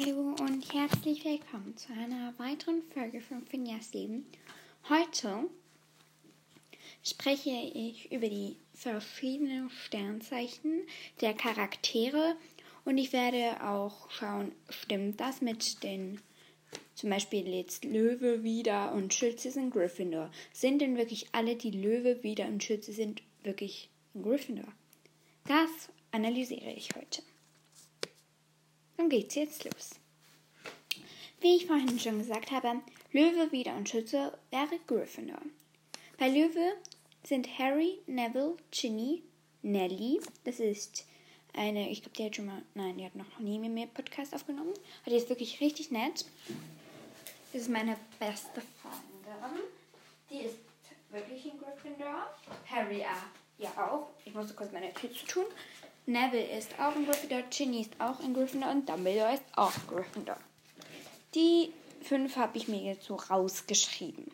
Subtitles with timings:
[0.00, 4.24] Hallo und herzlich willkommen zu einer weiteren Folge von Finjas Leben.
[4.88, 5.48] Heute
[7.02, 10.82] spreche ich über die verschiedenen Sternzeichen
[11.20, 12.36] der Charaktere
[12.84, 16.20] und ich werde auch schauen, stimmt das mit den
[16.94, 20.30] zum Beispiel jetzt Löwe wieder und Schütze sind Gryffindor.
[20.52, 24.72] Sind denn wirklich alle, die Löwe wieder und Schütze sind, wirklich Gryffindor?
[25.46, 27.22] Das analysiere ich heute.
[29.00, 29.92] Dann geht's jetzt los.
[31.40, 32.82] Wie ich vorhin schon gesagt habe,
[33.12, 35.40] Löwe, Wieder und Schütze wäre Gryffindor.
[36.18, 36.74] Bei Löwe
[37.24, 39.22] sind Harry, Neville, Ginny,
[39.62, 41.06] Nelly, das ist
[41.54, 44.34] eine, ich glaube, die hat schon mal, nein, die hat noch nie mit mir Podcast
[44.34, 46.26] aufgenommen, aber die ist wirklich richtig nett.
[47.54, 49.62] Das ist meine beste Freundin.
[50.28, 50.58] Die ist
[51.08, 52.26] wirklich in Gryffindor.
[52.68, 53.02] Harry
[53.56, 54.08] ja auch.
[54.26, 55.46] Ich musste kurz meine Tür zu tun.
[56.10, 59.86] Neville ist auch in Gryffindor, Ginny ist auch in Gryffindor und Dumbledore ist auch in
[59.86, 60.38] Gryffindor.
[61.34, 64.30] Die fünf habe ich mir jetzt so rausgeschrieben.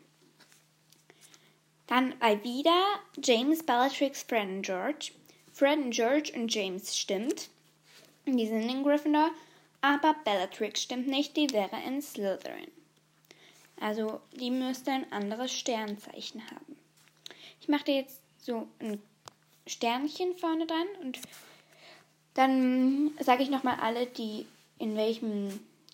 [1.87, 2.83] Dann wieder
[3.23, 5.13] James, Bellatrix, Fred und George.
[5.53, 7.49] Fred und George und James stimmt.
[8.27, 9.31] Die sind in Gryffindor.
[9.83, 12.73] Aber Bellatrix stimmt nicht, die wäre in Slytherin.
[13.79, 16.77] Also die müsste ein anderes Sternzeichen haben.
[17.61, 19.01] Ich mache jetzt so ein
[19.67, 21.19] Sternchen vorne dran und
[22.37, 24.47] dann sage ich nochmal alle, die
[24.79, 25.49] in welchem,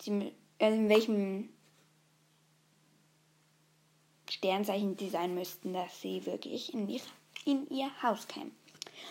[0.07, 1.49] äh, in welchem
[4.29, 7.01] Sternzeichen sie sein müssten, dass sie wirklich in ihr,
[7.45, 8.55] in ihr Haus kämen.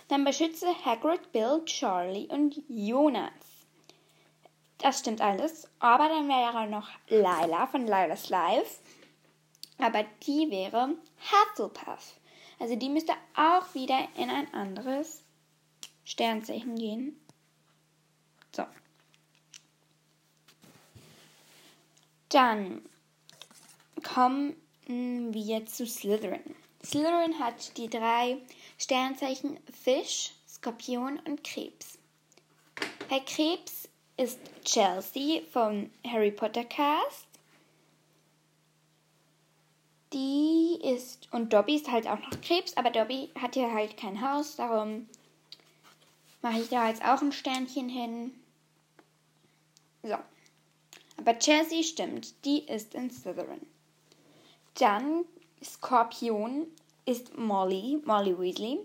[0.10, 3.32] Dann beschütze Hagrid, Bill, Charlie und Jonas.
[4.80, 5.70] Das stimmt alles.
[5.80, 8.80] Aber dann wäre noch Lila von Lila's Life.
[9.78, 10.96] Aber die wäre
[11.32, 12.20] Hufflepuff.
[12.60, 15.24] Also die müsste auch wieder in ein anderes
[16.04, 17.21] Sternzeichen gehen.
[22.32, 22.82] Dann
[24.04, 24.56] kommen
[24.88, 26.56] wir zu Slytherin.
[26.84, 28.38] Slytherin hat die drei
[28.78, 32.00] Sternzeichen Fisch, Skorpion und Krebs.
[33.10, 37.28] Bei Krebs ist Chelsea vom Harry Potter Cast.
[40.14, 44.22] Die ist, und Dobby ist halt auch noch Krebs, aber Dobby hat ja halt kein
[44.22, 45.08] Haus, darum
[46.42, 48.32] mache ich da jetzt auch ein Sternchen hin.
[50.04, 50.18] So.
[51.22, 53.62] Aber Chelsea stimmt, die ist in Slytherin.
[54.80, 55.26] Dann
[55.64, 56.66] Skorpion
[57.06, 58.80] ist Molly, Molly Weasley.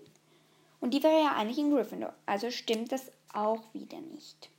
[0.80, 2.12] Und die wäre ja eigentlich in Gryffindor.
[2.26, 4.50] Also stimmt das auch wieder nicht.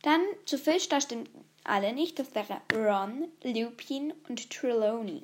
[0.00, 1.28] Dann zu Fisch, da stimmt
[1.64, 2.18] alle nicht.
[2.18, 5.22] Das wäre Ron, Lupin und Trelawney.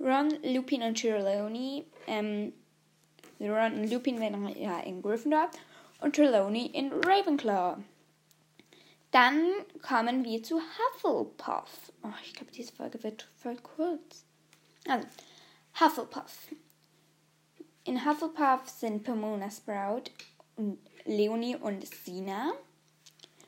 [0.00, 2.52] Ron, Lupin und Trelawney ähm,
[3.38, 5.48] Ron und Lupin wären ja in Gryffindor
[6.00, 7.76] und Trelawney in Ravenclaw.
[9.14, 11.92] Dann kommen wir zu Hufflepuff.
[12.02, 14.24] Oh, ich glaube, diese Folge wird voll kurz.
[14.88, 15.06] Also,
[15.78, 16.48] Hufflepuff.
[17.84, 20.10] In Hufflepuff sind Pomona Sprout
[20.56, 22.54] und Leonie und Sina.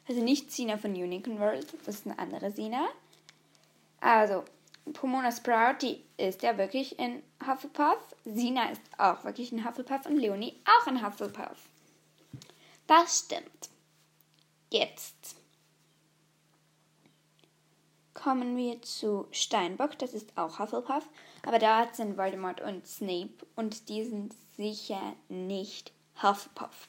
[0.06, 2.86] Also nicht Sina von Unicorn World, das ist eine andere Sina.
[3.98, 4.44] Also,
[4.92, 7.98] Pomona Sprout, die ist ja wirklich in Hufflepuff.
[8.24, 11.58] Sina ist auch wirklich in Hufflepuff und Leonie auch in Hufflepuff.
[12.86, 13.68] Das stimmt.
[14.70, 15.35] Jetzt
[18.26, 21.08] kommen wir zu Steinbock, das ist auch Hufflepuff,
[21.44, 26.88] aber da sind Voldemort und Snape und die sind sicher nicht Hufflepuff.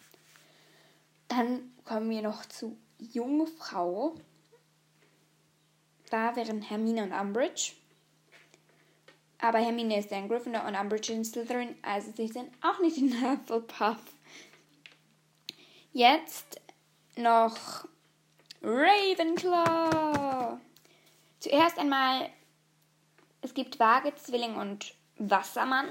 [1.28, 4.16] Dann kommen wir noch zu Jungfrau.
[6.10, 7.74] Da wären Hermine und Umbridge.
[9.38, 13.14] Aber Hermine ist ein Gryffindor und Umbridge in Slytherin, also sie sind auch nicht in
[13.14, 14.02] Hufflepuff.
[15.94, 16.60] Jetzt
[17.16, 17.86] noch
[18.64, 20.62] Ravenclaw.
[21.40, 22.30] Zuerst einmal,
[23.42, 25.88] es gibt Waage, Zwilling und Wassermann.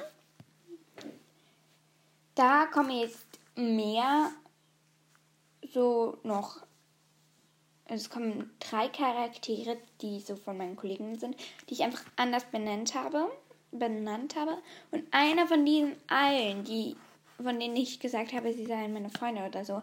[2.34, 4.30] Da kommen jetzt mehr
[5.72, 6.62] so noch.
[7.84, 11.36] Es kommen drei Charaktere, die so von meinen Kollegen sind,
[11.68, 13.30] die ich einfach anders benannt habe.
[13.70, 14.58] Benannt habe.
[14.90, 16.96] Und einer von diesen allen, die,
[17.36, 19.82] von denen ich gesagt habe, sie seien meine Freunde oder so,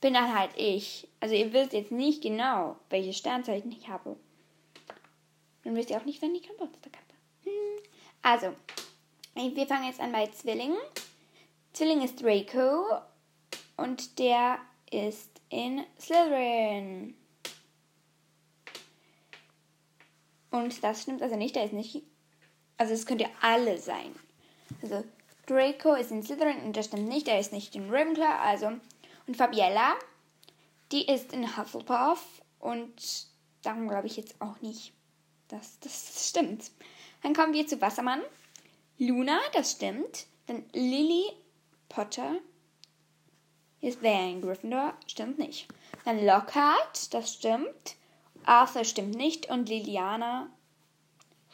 [0.00, 1.08] bin dann halt ich.
[1.20, 4.16] Also ihr wisst jetzt nicht genau, welche Sternzeichen ich habe.
[5.64, 7.50] Dann wisst ihr auch nicht, wenn ich Geburtstag habe.
[7.50, 7.82] Hm.
[8.22, 8.54] Also,
[9.34, 10.74] wir fangen jetzt an bei Zwilling.
[11.72, 13.00] Zwilling ist Draco
[13.76, 14.58] und der
[14.90, 17.16] ist in Slytherin.
[20.50, 22.02] Und das stimmt also nicht, der ist nicht.
[22.76, 24.14] Also es könnte alle sein.
[24.82, 25.04] Also
[25.46, 28.72] Draco ist in Slytherin und das stimmt nicht, der ist nicht in Ravenclaw, also
[29.26, 29.96] und Fabiella
[30.94, 33.26] die ist in Hufflepuff und
[33.62, 34.92] darum glaube ich jetzt auch nicht,
[35.54, 36.70] dass das stimmt.
[37.22, 38.22] Dann kommen wir zu Wassermann.
[38.98, 40.26] Luna, das stimmt.
[40.46, 41.24] Dann Lily
[41.88, 42.36] Potter.
[43.80, 44.94] Ist wer in Gryffindor?
[45.06, 45.68] Stimmt nicht.
[46.04, 47.96] Dann Lockhart, das stimmt.
[48.44, 49.50] Arthur stimmt nicht.
[49.50, 50.50] Und Liliana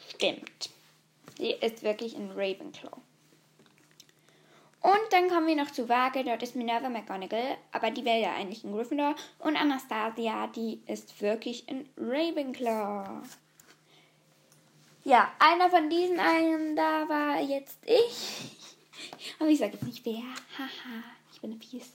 [0.08, 0.70] stimmt.
[1.38, 3.00] Sie ist wirklich in Ravenclaw.
[4.82, 8.32] Und dann kommen wir noch zu Waage, dort ist Minerva McGonagall, aber die wäre ja
[8.32, 9.14] eigentlich in Gryffindor.
[9.38, 13.22] Und Anastasia, die ist wirklich in Ravenclaw.
[15.04, 18.68] Ja, einer von diesen einen, da war jetzt ich.
[19.38, 20.22] Aber ich sage jetzt nicht wer.
[20.58, 21.02] Haha,
[21.32, 21.92] ich bin fies.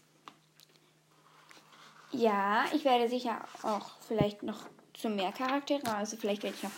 [2.12, 6.72] Ja, ich werde sicher auch vielleicht noch zu mehr Charakteren, also vielleicht werde ich noch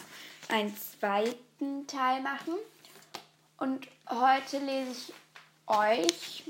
[0.49, 2.55] einen zweiten Teil machen.
[3.57, 5.13] Und heute lese ich
[5.67, 6.43] euch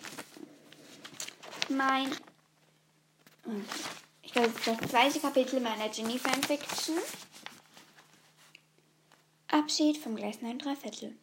[1.69, 2.11] mein,
[4.21, 6.95] ich glaube, das ist das zweite Kapitel meiner Ginny Fanfiction.
[9.57, 11.17] Abschied vom Gleis 9 Viertel.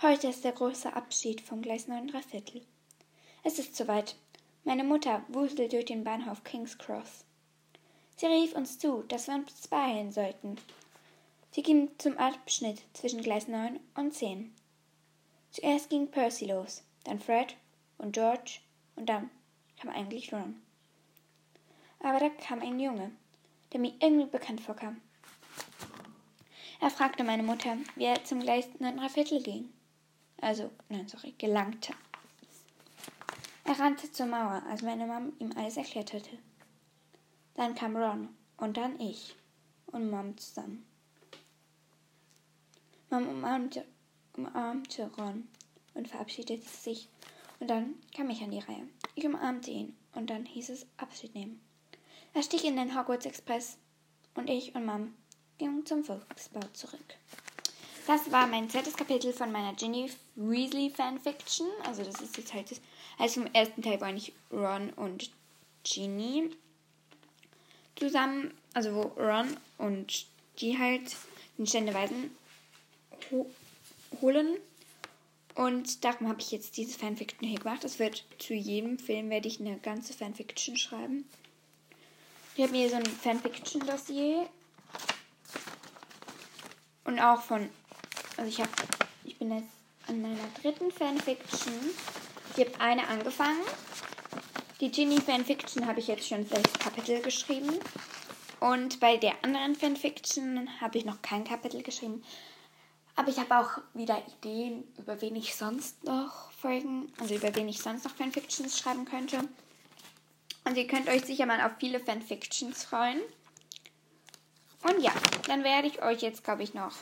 [0.00, 2.64] Heute ist der große Abschied vom Gleis 9 Viertel.
[3.42, 4.14] Es ist soweit.
[4.62, 7.24] Meine Mutter wuselt durch den Bahnhof King's Cross.
[8.14, 10.56] Sie rief uns zu, dass wir uns beeilen sollten.
[11.50, 14.54] Sie ging zum Abschnitt zwischen Gleis 9 und 10.
[15.50, 17.56] Zuerst ging Percy los dann Fred
[17.98, 18.60] und George
[18.94, 19.30] und dann
[19.80, 20.62] kam eigentlich Ron.
[21.98, 23.10] Aber da kam ein Junge,
[23.72, 25.00] der mir irgendwie bekannt vorkam.
[26.80, 29.68] Er fragte meine Mutter, wie er zum Gleis 9 Viertel ging.
[30.40, 31.92] Also, nein, sorry, gelangte.
[33.64, 36.38] Er rannte zur Mauer, als meine Mom ihm alles erklärt hatte.
[37.54, 39.34] Dann kam Ron und dann ich
[39.86, 40.86] und Mom zusammen.
[43.10, 43.84] Mom umarmte,
[44.36, 45.48] umarmte Ron
[45.94, 47.08] und verabschiedete sich.
[47.58, 48.88] Und dann kam ich an die Reihe.
[49.16, 51.60] Ich umarmte ihn und dann hieß es Abschied nehmen.
[52.34, 53.78] Er stieg in den Hogwarts Express
[54.34, 55.14] und ich und Mom
[55.58, 57.14] gingen zum Volksbau zurück.
[58.06, 61.66] Das war mein zweites Kapitel von meiner Ginny Weasley Fanfiction.
[61.84, 62.80] Also das ist jetzt halt das,
[63.18, 65.30] also vom ersten Teil war nicht Ron und
[65.84, 66.50] Ginny
[67.96, 70.26] zusammen, also wo Ron und
[70.58, 71.16] die halt
[71.58, 72.30] den Ständeweisen
[73.30, 73.46] ho
[74.22, 74.56] holen
[75.58, 77.82] und darum habe ich jetzt diese Fanfiction hier gemacht.
[77.82, 81.28] Es wird zu jedem Film werde ich eine ganze Fanfiction schreiben.
[82.54, 84.48] Ich habe mir so ein Fanfiction-Dossier.
[87.08, 87.70] Und auch von.
[88.36, 88.70] Also ich habe.
[89.24, 89.70] Ich bin jetzt
[90.08, 91.72] an meiner dritten Fanfiction.
[92.54, 93.62] Ich habe eine angefangen.
[94.80, 97.72] Die Ginny Fanfiction habe ich jetzt schon sechs Kapitel geschrieben.
[98.60, 102.22] Und bei der anderen Fanfiction habe ich noch kein Kapitel geschrieben.
[103.16, 107.70] Aber ich habe auch wieder Ideen, über wen ich sonst noch Folgen, also über wen
[107.70, 109.38] ich sonst noch Fanfictions schreiben könnte.
[110.64, 113.22] Und ihr könnt euch sicher mal auf viele Fanfictions freuen.
[114.82, 115.12] Und ja,
[115.46, 116.94] dann werde ich euch jetzt, glaube ich, noch.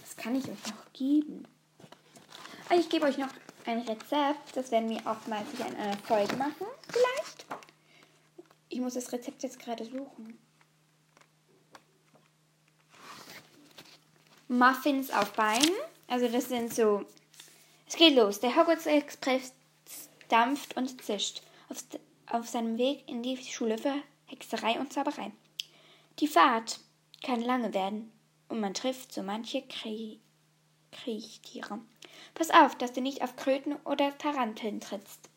[0.00, 1.46] Was kann ich euch noch geben?
[2.68, 3.28] Also ich gebe euch noch
[3.64, 4.56] ein Rezept.
[4.56, 6.66] Das werden wir sicher in einer Folge machen.
[6.88, 7.46] Vielleicht.
[8.68, 10.38] Ich muss das Rezept jetzt gerade suchen.
[14.48, 15.70] Muffins auf Beinen.
[16.08, 17.04] Also das sind so.
[17.88, 18.40] Es geht los.
[18.40, 19.52] Der Hogwarts Express
[20.28, 21.78] dampft und zischt auf,
[22.30, 23.94] auf seinem Weg in die Schule für
[24.26, 25.32] Hexerei und Zauberei.
[26.18, 26.80] Die Fahrt
[27.22, 28.12] kann lange werden
[28.48, 30.20] und man trifft so manche Krie
[30.92, 31.80] Kriechtiere.
[32.34, 35.28] Pass auf, dass du nicht auf Kröten oder Taranteln trittst.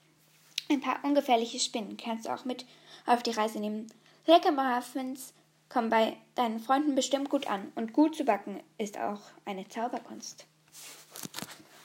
[0.69, 2.65] Ein paar ungefährliche Spinnen kannst du auch mit
[3.05, 3.91] auf die Reise nehmen.
[4.25, 5.33] Lecker Muffins
[5.67, 7.71] kommen bei deinen Freunden bestimmt gut an.
[7.75, 10.45] Und gut zu backen ist auch eine Zauberkunst.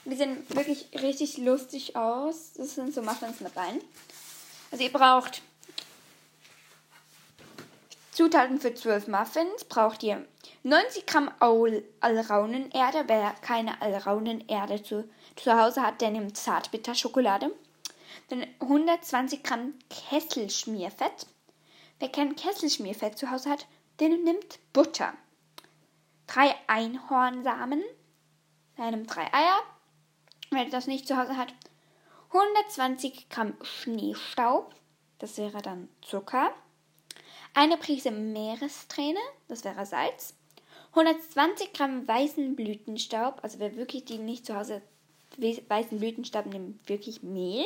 [0.05, 2.53] Die sehen wirklich richtig lustig aus.
[2.53, 3.79] Das sind so Muffins mit rein.
[4.71, 5.41] Also ihr braucht
[8.15, 9.65] Zutaten für 12 Muffins.
[9.65, 10.25] Braucht ihr
[10.63, 13.03] 90 Gramm Alraunenerde.
[13.07, 17.53] Wer keine Alraunenerde zu, zu Hause hat, der nimmt Zartbitterschokolade.
[18.29, 21.27] Dann 120 Gramm Kesselschmierfett.
[21.99, 23.67] Wer kein Kesselschmierfett zu Hause hat,
[23.99, 25.11] der nimmt Butter.
[26.25, 27.83] Drei Einhornsamen.
[28.77, 29.59] Nimmt drei Eier.
[30.51, 31.53] Wer das nicht zu Hause hat,
[32.29, 34.73] 120 Gramm Schneestaub.
[35.19, 36.53] Das wäre dann Zucker.
[37.57, 39.19] Eine Prise Meeresträne.
[39.47, 40.35] Das wäre Salz.
[40.89, 43.39] 120 Gramm weißen Blütenstaub.
[43.43, 44.81] Also wer wirklich die nicht zu Hause
[45.37, 47.65] weißen Blütenstaub nimmt, wirklich Mehl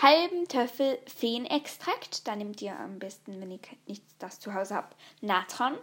[0.00, 4.96] halben Töffel Feenextrakt, da nehmt ihr am besten, wenn ihr nicht das zu Hause habt,
[5.20, 5.76] Natron,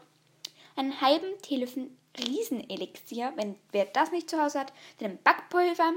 [0.76, 5.94] einen halben Teelöffel Riesenelixier, wenn wer das nicht zu Hause hat, dann nimmt Backpulver,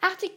[0.00, 0.32] 80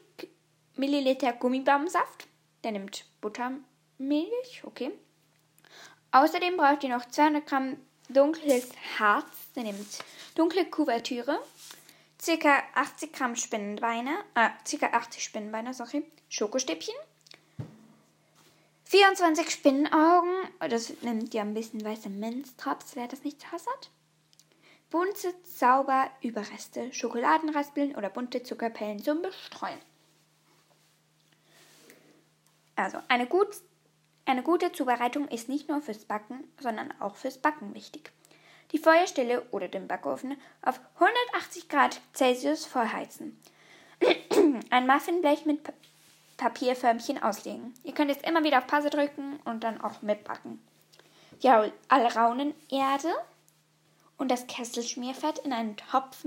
[0.76, 2.28] Milliliter Gummibaumsaft,
[2.64, 3.64] der nimmt Buttermilch,
[3.98, 4.92] Milch, okay.
[6.12, 7.78] Außerdem braucht ihr noch 200 Gramm
[8.10, 9.26] dunkles Harz,
[9.56, 10.04] ihr nehmt
[10.36, 11.40] dunkle Kuvertüre,
[12.24, 12.64] ca.
[12.76, 14.88] 80 Gramm Spinnenbeine, äh, ca.
[14.88, 16.96] 80 Spinnenbeine, sorry, Schokostäbchen,
[18.92, 23.90] 24 Spinnenaugen, das nimmt ja ein bisschen weiße Minztraps, wer das nicht hasst.
[24.90, 29.80] Bunte Zauberüberreste, Schokoladenraspeln oder bunte Zuckerpellen zum Bestreuen.
[32.76, 33.48] Also eine, gut,
[34.26, 38.12] eine gute Zubereitung ist nicht nur fürs Backen, sondern auch fürs Backen wichtig.
[38.72, 43.38] Die Feuerstelle oder den Backofen auf 180 Grad Celsius vorheizen.
[44.70, 45.60] Ein Muffinblech mit
[46.38, 47.74] Papierförmchen auslegen.
[47.84, 50.62] Ihr könnt jetzt immer wieder auf Pause drücken und dann auch mitbacken.
[51.44, 53.14] Die Alraunenerde
[54.18, 56.26] und das Kesselschmierfett in einen Topf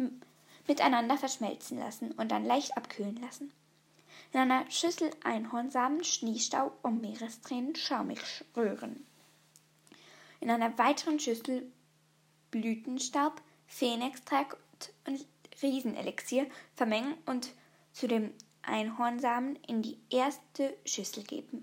[0.66, 3.52] miteinander verschmelzen lassen und dann leicht abkühlen lassen.
[4.34, 8.18] In einer Schüssel Einhornsamen, Schneestaub und Meerestränen schaumig
[8.56, 9.06] rühren.
[10.40, 11.70] In einer weiteren Schüssel
[12.50, 14.56] Blütenstaub, Feenextrakt
[15.06, 15.24] und
[15.62, 17.52] Riesenelixier vermengen und
[17.92, 21.62] zu dem Einhornsamen in die erste Schüssel geben.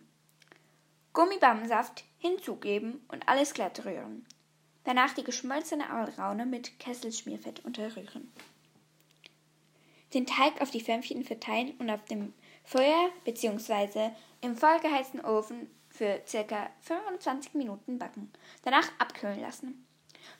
[1.12, 4.25] Gummibammensaft hinzugeben und alles glatt rühren.
[4.86, 8.32] Danach die geschmolzene Alraune mit Kesselschmierfett unterrühren.
[10.13, 12.34] Den Teig auf die Förmchen verteilen und auf dem
[12.72, 14.12] Feuer bzw.
[14.40, 16.70] im vollgeheizten Ofen für ca.
[16.80, 18.32] 25 Minuten backen.
[18.63, 19.86] Danach abkühlen lassen.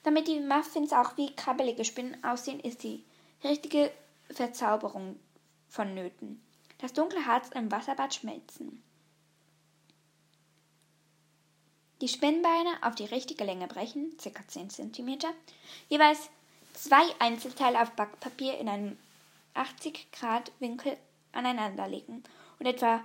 [0.04, 3.04] Damit die Muffins auch wie krabbelige Spinnen aussehen, ist die
[3.44, 3.92] richtige
[4.30, 5.20] Verzauberung
[5.68, 6.42] vonnöten.
[6.78, 8.82] Das dunkle Harz im Wasserbad schmelzen.
[12.00, 14.48] Die Spinnbeine auf die richtige Länge brechen, ca.
[14.48, 15.18] 10 cm.
[15.90, 16.30] Jeweils
[16.76, 18.98] zwei Einzelteile auf Backpapier in einem
[19.54, 20.96] 80 Grad Winkel
[21.32, 22.24] aneinanderlegen
[22.60, 23.02] und etwa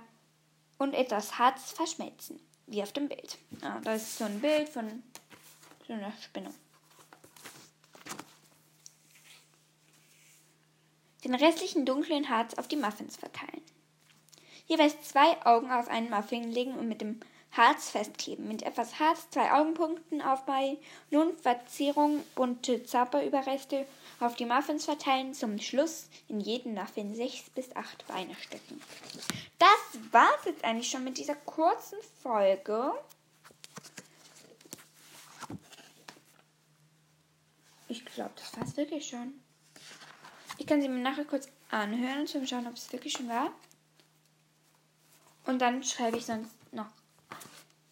[0.77, 3.37] und etwas Harz verschmelzen, wie auf dem Bild.
[3.61, 5.03] Ah, das ist so ein Bild von
[5.87, 6.53] so einer Spinne.
[11.23, 13.63] Den restlichen dunklen Harz auf die Muffins verteilen.
[14.67, 17.19] Jeweils zwei Augen auf einen Muffin legen und mit dem
[17.51, 18.47] Harz festkleben.
[18.47, 20.77] Mit etwas Harz zwei Augenpunkten aufbei.
[21.09, 23.87] Nun Verzierung bunte Zauberüberreste
[24.19, 25.33] auf die Muffins verteilen.
[25.33, 28.81] Zum Schluss in jeden Muffin sechs bis acht Beine stecken.
[29.59, 32.93] Das war's jetzt eigentlich schon mit dieser kurzen Folge.
[37.89, 39.33] Ich glaube, das war's wirklich schon.
[40.57, 43.51] Ich kann sie mir nachher kurz anhören, um zu schauen, ob es wirklich schon war.
[45.45, 46.87] Und dann schreibe ich sonst noch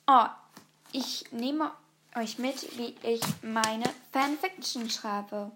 [0.07, 0.25] Oh,
[0.91, 1.71] ich nehme
[2.15, 5.51] euch mit, wie ich meine Fanfiction schreibe.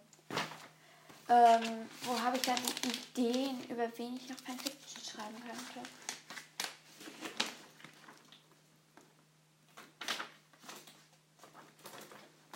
[1.29, 5.87] Ähm, wo habe ich dann Ideen, über wen ich noch Fanfiction schreiben könnte?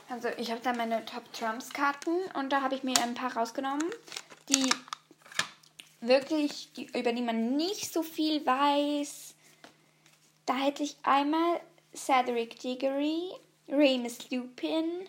[0.09, 3.35] Also ich habe da meine Top Trumps Karten und da habe ich mir ein paar
[3.35, 3.89] rausgenommen,
[4.49, 4.71] die
[6.01, 9.35] wirklich, die, über die man nicht so viel weiß.
[10.45, 11.61] Da hätte ich einmal
[11.95, 13.33] Cedric Diggory,
[13.67, 15.07] Remus Lupin,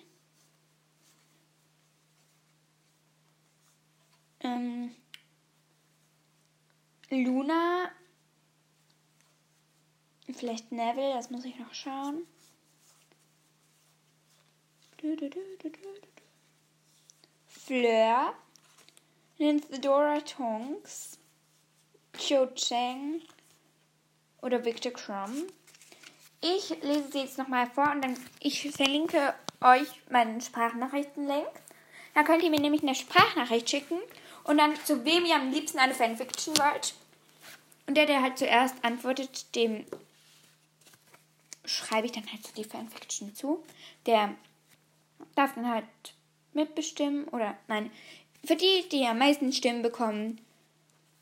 [4.45, 4.95] ähm,
[7.11, 7.91] Luna,
[10.33, 12.27] vielleicht Neville, das muss ich noch schauen.
[17.47, 18.35] Fleur,
[19.39, 21.19] Nymphedora Tonks,
[22.17, 23.21] Cho Chang
[24.41, 25.53] oder Victor Crumb.
[26.41, 31.49] Ich lese sie jetzt nochmal vor und dann ich verlinke euch meinen Sprachnachrichtenlink.
[32.15, 34.01] Da könnt ihr mir nämlich eine Sprachnachricht schicken
[34.45, 36.95] und dann zu wem ihr am liebsten eine Fanfiction wollt.
[37.87, 39.85] Und der, der halt zuerst antwortet, dem
[41.65, 43.63] schreibe ich dann halt so die Fanfiction zu.
[44.07, 44.35] Der
[45.35, 45.85] darf dann halt
[46.53, 47.91] mitbestimmen oder nein,
[48.45, 50.41] für die, die am meisten Stimmen bekommen,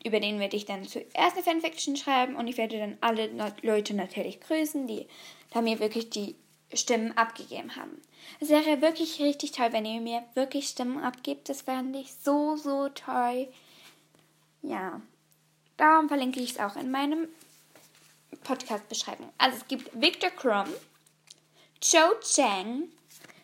[0.05, 3.29] über den werde ich dann zuerst eine Fanfiction schreiben und ich werde dann alle
[3.61, 5.07] Leute natürlich grüßen, die
[5.51, 6.35] da mir wirklich die
[6.75, 8.01] Stimmen abgegeben haben.
[8.39, 11.49] Es wäre wirklich richtig toll, wenn ihr mir wirklich Stimmen abgebt.
[11.49, 13.47] Das fände ich so, so toll.
[14.61, 15.01] Ja,
[15.77, 17.27] darum verlinke ich es auch in meinem
[18.43, 19.31] Podcast-Beschreibung.
[19.37, 20.73] Also es gibt Victor Crumb,
[21.81, 22.89] Cho Chang,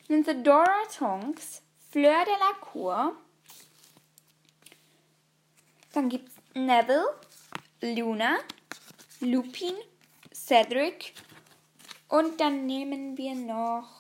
[0.08, 3.16] Nynthadora Tonks, Fleur de la Cour,
[5.94, 7.16] dann gibt es Neville,
[7.82, 8.38] Luna,
[9.22, 9.74] Lupin,
[10.34, 11.14] Cedric
[12.10, 14.00] und dann nehmen wir noch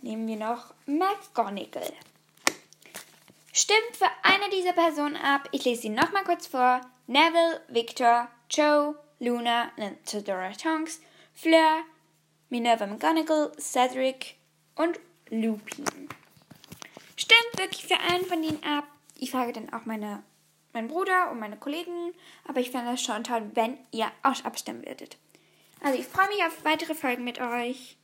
[0.00, 1.92] nehmen wir noch McGonagall.
[3.52, 5.48] Stimmt für eine dieser Personen ab.
[5.52, 6.80] Ich lese sie nochmal kurz vor.
[7.06, 9.70] Neville, Victor, Joe, Luna,
[10.06, 11.00] Theodora Tonks,
[11.34, 11.82] Fleur,
[12.48, 14.36] Minerva McGonagall, Cedric
[14.76, 16.08] und Lupin.
[17.16, 18.84] Stimmt wirklich für einen von ihnen ab.
[19.20, 20.22] Ich frage dann auch meine,
[20.72, 22.12] meinen Bruder und meine Kollegen,
[22.48, 25.18] aber ich fände es schon toll, wenn ihr auch abstimmen würdet.
[25.82, 27.98] Also ich freue mich auf weitere Folgen mit euch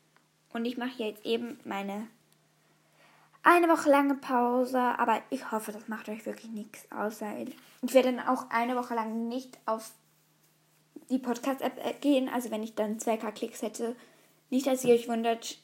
[0.52, 2.06] und ich mache jetzt eben meine
[3.42, 7.20] eine Woche lange Pause, aber ich hoffe, das macht euch wirklich nichts aus.
[7.82, 9.92] Ich werde dann auch eine Woche lang nicht auf
[11.08, 12.28] die Podcast-App gehen.
[12.28, 13.94] Also wenn ich dann 2K-Klicks hätte,
[14.50, 15.58] nicht, dass ihr euch wundert,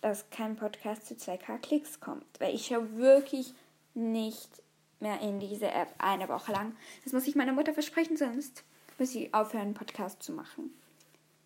[0.00, 2.26] dass kein Podcast zu 2K-Klicks kommt.
[2.40, 3.54] Weil ich schaue wirklich
[3.94, 4.61] nicht
[5.02, 6.74] mehr in diese App eine Woche lang.
[7.04, 8.64] Das muss ich meiner Mutter versprechen, sonst
[8.98, 10.72] muss sie aufhören, Podcast zu machen.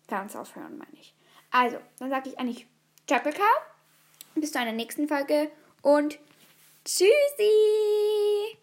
[0.07, 1.13] Ganz aufhören, meine ich.
[1.51, 2.67] Also, dann sage ich eigentlich
[3.07, 3.43] Kakao.
[4.35, 6.19] Bis zu einer nächsten Folge und
[6.85, 8.55] tschüssi!